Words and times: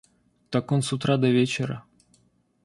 Так 0.49 0.71
он 0.71 0.81
с 0.81 0.93
утра 0.93 1.15
до 1.17 1.29
вечера. 1.29 1.85